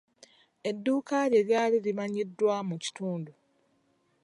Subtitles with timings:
[0.69, 3.31] Edduuka lye lyali limanyikiddwa mu kitundu.